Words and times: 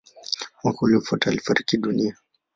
Mwaka 0.63 0.77
uliofuata 0.81 1.29
alifariki 1.29 1.77
dunia. 1.77 2.17